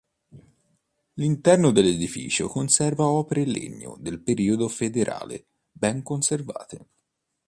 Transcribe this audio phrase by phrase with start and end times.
[1.13, 6.87] L'interno dell'edificio conserva opere in legno del periodo federale ben conservate.